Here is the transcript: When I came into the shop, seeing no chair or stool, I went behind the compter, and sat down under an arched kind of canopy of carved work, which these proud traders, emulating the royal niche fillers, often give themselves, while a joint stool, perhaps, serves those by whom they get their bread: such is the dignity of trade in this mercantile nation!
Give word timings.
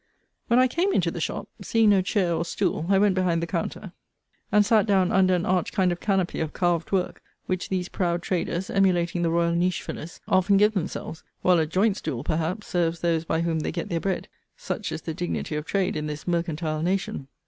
When 0.47 0.57
I 0.57 0.67
came 0.67 0.91
into 0.93 1.11
the 1.11 1.21
shop, 1.21 1.47
seeing 1.61 1.91
no 1.91 2.01
chair 2.01 2.33
or 2.33 2.43
stool, 2.43 2.87
I 2.89 2.97
went 2.97 3.13
behind 3.13 3.39
the 3.39 3.45
compter, 3.45 3.91
and 4.51 4.65
sat 4.65 4.87
down 4.87 5.11
under 5.11 5.35
an 5.35 5.45
arched 5.45 5.75
kind 5.75 5.91
of 5.91 5.99
canopy 5.99 6.39
of 6.39 6.53
carved 6.53 6.91
work, 6.91 7.21
which 7.45 7.69
these 7.69 7.87
proud 7.87 8.23
traders, 8.23 8.71
emulating 8.71 9.21
the 9.21 9.29
royal 9.29 9.53
niche 9.53 9.83
fillers, 9.83 10.19
often 10.27 10.57
give 10.57 10.73
themselves, 10.73 11.23
while 11.43 11.59
a 11.59 11.67
joint 11.67 11.97
stool, 11.97 12.23
perhaps, 12.23 12.65
serves 12.65 13.01
those 13.01 13.25
by 13.25 13.41
whom 13.41 13.59
they 13.59 13.71
get 13.71 13.89
their 13.89 13.99
bread: 13.99 14.27
such 14.57 14.91
is 14.91 15.03
the 15.03 15.13
dignity 15.13 15.55
of 15.55 15.67
trade 15.67 15.95
in 15.95 16.07
this 16.07 16.27
mercantile 16.27 16.81
nation! 16.81 17.27